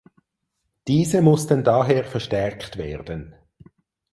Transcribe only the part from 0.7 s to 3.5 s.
Diese mussten daher verstärkt werden.